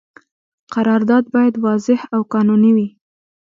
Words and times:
قرارداد 0.73 1.25
باید 1.33 1.55
واضح 1.65 1.99
او 2.13 2.21
قانوني 2.33 2.71
وي. 2.75 2.87